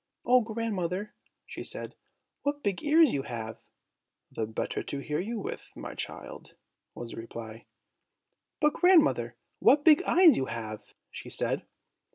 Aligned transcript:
"Oh! 0.25 0.41
grandmother," 0.41 1.13
she 1.45 1.63
said, 1.63 1.93
"what 2.41 2.63
big 2.63 2.81
ears 2.83 3.13
you 3.13 3.21
have!" 3.21 3.59
"The 4.31 4.47
better 4.47 4.81
to 4.81 4.97
hear 4.97 5.19
you 5.19 5.39
with, 5.39 5.71
my 5.75 5.93
child," 5.93 6.55
was 6.95 7.11
the 7.11 7.17
reply. 7.17 7.67
"But, 8.59 8.73
grandmother, 8.73 9.35
what 9.59 9.85
big 9.85 10.01
eyes 10.07 10.37
you 10.37 10.45
have!" 10.47 10.95
she 11.11 11.29
said. 11.29 11.67